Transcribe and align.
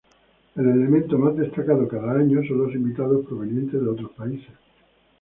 El 0.55 0.67
elemento 0.67 1.19
más 1.19 1.35
destacado 1.35 1.87
cada 1.87 2.13
año 2.13 2.41
son 2.47 2.57
los 2.57 2.73
invitados 2.73 3.23
provenientes 3.27 3.79
de 3.79 3.87
otros 3.87 4.09
países. 4.13 4.49